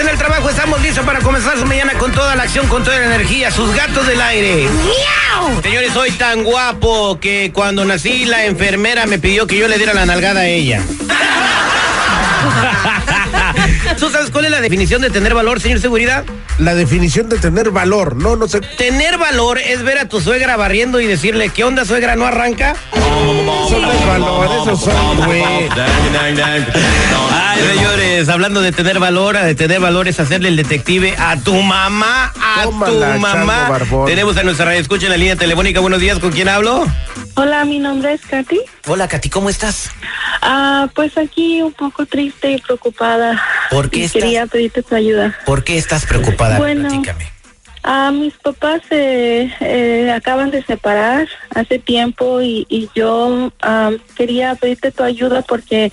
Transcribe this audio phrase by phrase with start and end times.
[0.00, 2.98] En el trabajo, estamos listos para comenzar su mañana con toda la acción, con toda
[2.98, 4.68] la energía, sus gatos del aire.
[5.62, 9.92] Señores, soy tan guapo que cuando nací la enfermera me pidió que yo le diera
[9.92, 10.80] la nalgada a ella.
[13.98, 16.24] ¿Tú sabes cuál es la definición de tener valor, señor seguridad?
[16.58, 18.60] La definición de tener valor, no, no sé.
[18.78, 22.16] Tener valor es ver a tu suegra barriendo y decirle, ¿qué onda, suegra?
[22.16, 22.74] ¿No arranca?
[22.94, 25.42] Eso no es valor, eso son, güey.
[27.52, 31.54] Ay, señores, hablando de tener valor, de tener valor es hacerle el detective a tu
[31.54, 33.80] mamá, a Tómala, tu mamá.
[34.06, 35.80] Tenemos a nuestra radio, escucha en la línea telefónica.
[35.80, 36.86] Buenos días, ¿con quién hablo?
[37.34, 38.58] Hola, mi nombre es Katy.
[38.86, 39.90] Hola, Katy, ¿cómo estás?
[40.40, 43.42] Ah, pues aquí un poco triste y preocupada.
[43.70, 45.36] ¿Por qué Y estás- Quería pedirte tu ayuda.
[45.44, 46.56] ¿Por qué estás preocupada?
[46.58, 46.88] Bueno.
[46.88, 47.30] Platícame.
[47.84, 54.54] Ah, mis papás se eh, acaban de separar hace tiempo y, y yo ah, quería
[54.54, 55.90] pedirte tu ayuda porque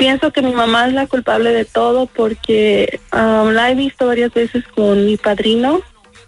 [0.00, 4.32] pienso que mi mamá es la culpable de todo porque ah, la he visto varias
[4.32, 5.82] veces con mi padrino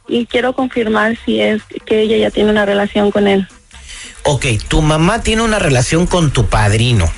[0.07, 3.49] y quiero confirmar si es que ella ya tiene una relación con él.
[4.25, 7.11] Ok, tu mamá tiene una relación con tu padrino.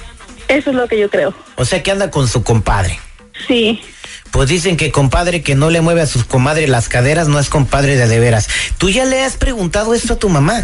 [0.47, 1.34] Eso es lo que yo creo.
[1.56, 3.00] O sea que anda con su compadre.
[3.48, 3.82] Sí.
[4.31, 7.48] Pues dicen que compadre que no le mueve a sus comadres las caderas no es
[7.48, 8.48] compadre de de veras.
[8.78, 10.62] ¿Tú ya le has preguntado esto a tu mamá?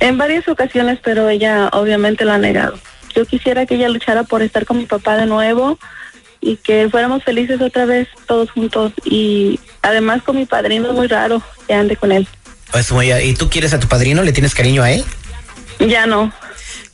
[0.00, 2.78] En varias ocasiones, pero ella obviamente lo ha negado.
[3.14, 5.78] Yo quisiera que ella luchara por estar con mi papá de nuevo
[6.40, 8.92] y que fuéramos felices otra vez todos juntos.
[9.04, 12.28] Y además con mi padrino es muy raro que ande con él.
[12.70, 12.92] Pues,
[13.22, 14.22] ¿Y tú quieres a tu padrino?
[14.22, 15.04] ¿Le tienes cariño a él?
[15.78, 16.32] Ya no.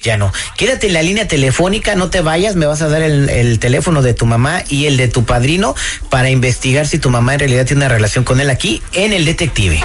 [0.03, 0.32] Ya no.
[0.56, 4.00] Quédate en la línea telefónica, no te vayas, me vas a dar el, el teléfono
[4.00, 5.75] de tu mamá y el de tu padrino
[6.09, 9.26] para investigar si tu mamá en realidad tiene una relación con él aquí en el
[9.26, 9.80] detective.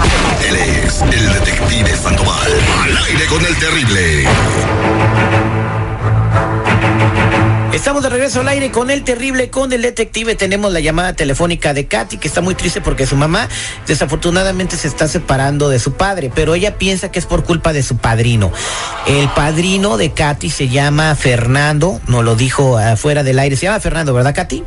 [0.48, 2.52] Él es el detective Sandoval.
[2.82, 4.26] Al aire con el terrible.
[7.86, 10.34] Estamos de regreso al aire con el terrible, con el detective.
[10.34, 13.48] Tenemos la llamada telefónica de Katy, que está muy triste porque su mamá
[13.86, 17.84] desafortunadamente se está separando de su padre, pero ella piensa que es por culpa de
[17.84, 18.50] su padrino.
[19.06, 23.54] El padrino de Katy se llama Fernando, nos lo dijo afuera del aire.
[23.54, 24.64] Se llama Fernando, ¿verdad, Katy?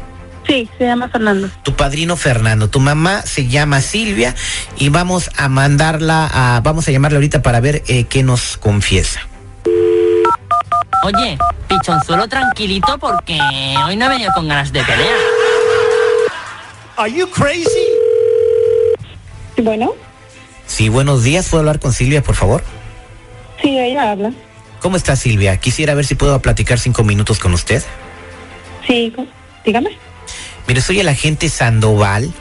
[0.47, 1.50] Sí, se llama Fernando.
[1.63, 4.34] tu padrino Fernando, tu mamá se llama Silvia
[4.78, 9.28] y vamos a mandarla a, vamos a llamarla ahorita para ver eh, qué nos confiesa.
[11.03, 11.37] Oye,
[11.67, 13.39] pichonzuelo tranquilito porque
[13.85, 15.17] hoy no he venido con ganas de pelear.
[19.63, 19.93] Bueno,
[20.67, 22.63] Sí, buenos días, ¿puedo hablar con Silvia, por favor?
[23.61, 24.31] sí, ella habla.
[24.81, 25.57] ¿Cómo está Silvia?
[25.57, 27.83] Quisiera ver si puedo platicar cinco minutos con usted.
[28.87, 29.13] Sí,
[29.66, 29.89] dígame.
[30.67, 32.31] Mire, soy el agente Sandoval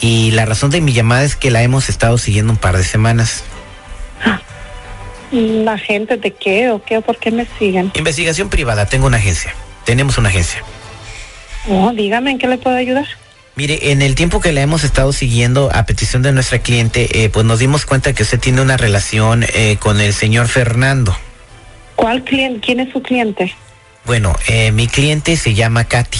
[0.00, 2.82] y la razón de mi llamada es que la hemos estado siguiendo un par de
[2.84, 3.44] semanas.
[5.32, 7.90] ¿La gente de qué o qué o por qué me siguen?
[7.94, 9.54] Investigación privada, tengo una agencia.
[9.84, 10.62] Tenemos una agencia.
[11.68, 13.06] Oh, dígame en qué le puedo ayudar.
[13.54, 17.30] Mire, en el tiempo que la hemos estado siguiendo a petición de nuestra cliente, eh,
[17.30, 21.16] pues nos dimos cuenta que usted tiene una relación eh, con el señor Fernando.
[21.96, 22.60] ¿Cuál cliente?
[22.60, 23.54] ¿Quién es su cliente?
[24.04, 26.18] Bueno, eh, mi cliente se llama Katy.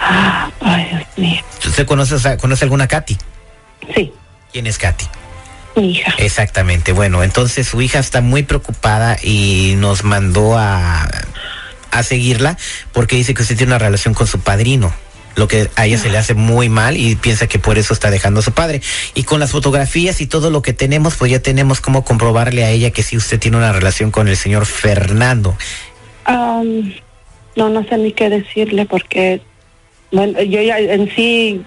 [0.00, 1.42] Ah, ay, Dios mío.
[1.66, 3.16] ¿Usted conoce, conoce alguna Katy?
[3.94, 4.12] Sí,
[4.52, 5.04] ¿Quién es Katy?
[5.76, 6.14] Mi hija.
[6.18, 6.92] Exactamente.
[6.92, 11.08] Bueno, entonces su hija está muy preocupada y nos mandó a,
[11.90, 12.56] a seguirla
[12.92, 14.92] porque dice que usted tiene una relación con su padrino.
[15.36, 18.10] Lo que a ella se le hace muy mal y piensa que por eso está
[18.10, 18.80] dejando a su padre.
[19.14, 22.70] Y con las fotografías y todo lo que tenemos, pues ya tenemos cómo comprobarle a
[22.70, 25.54] ella que sí usted tiene una relación con el señor Fernando.
[27.56, 29.40] No, no sé ni qué decirle porque,
[30.12, 31.62] bueno, yo ya en sí,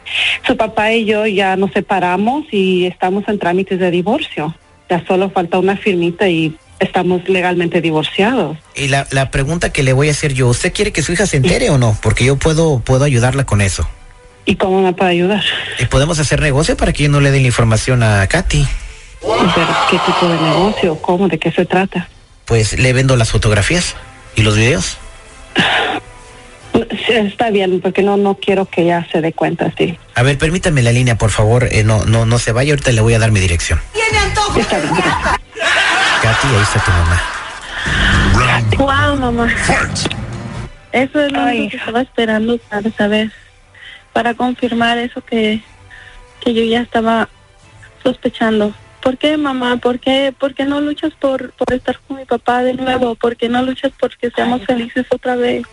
[0.45, 4.55] su papá y yo ya nos separamos y estamos en trámites de divorcio.
[4.89, 8.57] Ya solo falta una firmita y estamos legalmente divorciados.
[8.75, 11.25] Y la, la pregunta que le voy a hacer yo, ¿usted quiere que su hija
[11.25, 11.97] se entere o no?
[12.01, 13.87] Porque yo puedo, puedo ayudarla con eso.
[14.45, 15.43] ¿Y cómo me puede ayudar?
[15.77, 18.65] Y podemos hacer negocio para que yo no le dé la información a Katy.
[19.21, 20.95] Pero, ¿Qué tipo de negocio?
[21.01, 21.27] ¿Cómo?
[21.27, 22.07] ¿De qué se trata?
[22.45, 23.95] Pues le vendo las fotografías
[24.35, 24.97] y los videos.
[27.09, 29.97] está bien, porque no no quiero que ella se dé cuenta, sí.
[30.15, 31.67] A ver, permítame la línea, por favor.
[31.71, 32.73] Eh, no, no, no se vaya.
[32.73, 33.79] Ahorita le voy a dar mi dirección.
[34.57, 34.93] Está bien.
[34.93, 37.21] Katy, ahí está tu mamá.
[38.77, 39.53] Wow, mamá.
[40.91, 43.31] Eso es lo único que estaba esperando para saber,
[44.11, 45.61] para confirmar eso que,
[46.41, 47.29] que yo ya estaba
[48.03, 48.73] sospechando.
[49.01, 49.77] ¿Por qué, mamá?
[49.77, 53.15] ¿Por qué, por qué no luchas por, por estar con mi papá de nuevo?
[53.15, 55.63] ¿Por qué no luchas porque seamos felices otra vez?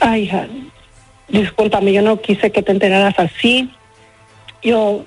[0.00, 0.48] Ay, hija,
[1.28, 3.70] discúlpame, yo no quise que te enteraras así.
[4.62, 5.04] Yo,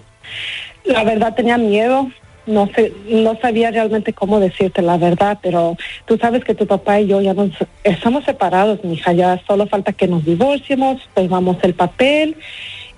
[0.85, 2.09] la verdad, tenía miedo.
[2.45, 6.99] No sé, no sabía realmente cómo decirte la verdad, pero tú sabes que tu papá
[6.99, 7.51] y yo ya nos
[7.85, 9.13] estamos separados, mija.
[9.13, 12.35] Ya solo falta que nos divorciemos, tomamos el papel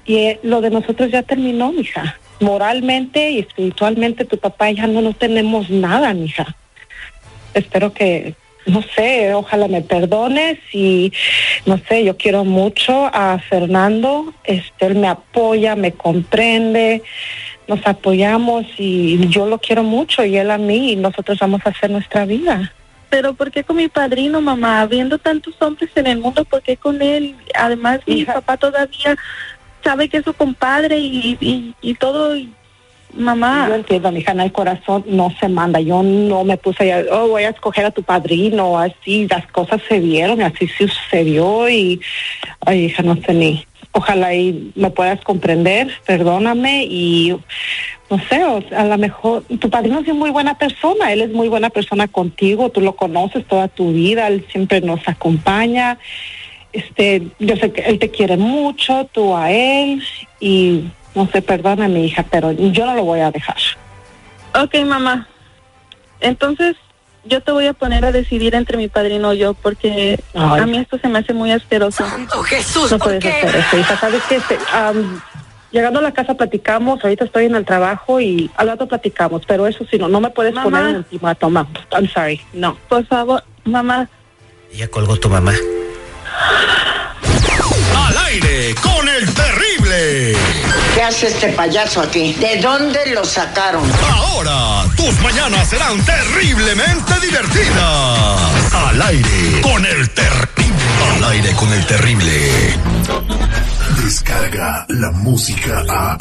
[0.03, 2.17] y eh, lo de nosotros ya terminó, mija.
[2.39, 6.55] Moralmente y espiritualmente, tu papá y ya no, no tenemos nada, mija.
[7.53, 8.33] Espero que,
[8.65, 11.11] no sé, ojalá me perdones y
[11.65, 17.03] no sé, yo quiero mucho a Fernando, este, él me apoya, me comprende,
[17.67, 21.69] nos apoyamos y yo lo quiero mucho y él a mí y nosotros vamos a
[21.69, 22.71] hacer nuestra vida.
[23.09, 24.81] Pero ¿por qué con mi padrino, mamá?
[24.81, 27.35] Habiendo tantos hombres en el mundo, ¿por qué con él?
[27.53, 28.33] Además, mi Hija.
[28.33, 29.15] papá todavía
[29.83, 32.35] sabe que es su compadre y, y, y todo.
[32.35, 32.51] y-
[33.15, 35.79] mamá, Yo entiendo, mi hija, en el corazón no se manda.
[35.79, 39.81] Yo no me puse a, oh, voy a escoger a tu padrino, así, las cosas
[39.87, 41.99] se dieron, así sucedió y,
[42.65, 43.65] ay, hija, no sé ni.
[43.91, 47.35] Ojalá y me puedas comprender, perdóname y,
[48.09, 51.31] no sé, o sea, a lo mejor, tu padrino es muy buena persona, él es
[51.31, 55.97] muy buena persona contigo, tú lo conoces toda tu vida, él siempre nos acompaña.
[56.73, 60.03] Este, yo sé que él te quiere mucho, tú a él,
[60.41, 60.83] y
[61.15, 63.57] no sé, perdona mi hija, pero yo no lo voy a dejar.
[64.53, 65.27] ok, mamá.
[66.21, 66.75] Entonces,
[67.25, 70.59] yo te voy a poner a decidir entre mi padrino y yo, porque Ay.
[70.61, 72.05] a mí esto se me hace muy asqueroso.
[72.45, 73.31] Jesús, No ¿por puedes qué?
[73.31, 73.97] hacer eso, hija.
[73.99, 74.35] ¿Sabes qué?
[74.35, 74.57] Este,
[75.71, 79.67] llegando a la casa platicamos, ahorita estoy en el trabajo y al rato platicamos, pero
[79.67, 80.63] eso sí, no, no me puedes Mamá.
[80.69, 81.51] poner en ultimátum.
[81.53, 81.67] ma.
[81.91, 82.77] I'm sorry, no.
[82.87, 84.07] Por favor, mamá,
[84.73, 85.53] Ya colgó tu mamá.
[87.97, 90.35] Al aire con el terrible.
[90.95, 92.31] ¿Qué hace este payaso aquí?
[92.35, 93.83] ¿De dónde lo sacaron?
[94.13, 98.73] Ahora tus mañanas serán terriblemente divertidas.
[98.73, 100.73] Al aire con el terrible.
[101.17, 102.77] Al aire con el terrible.
[104.05, 106.17] Descarga la música a.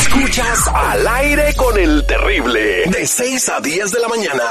[0.00, 2.86] Escuchas al aire con el terrible.
[2.86, 4.42] De 6 a 10 de la mañana.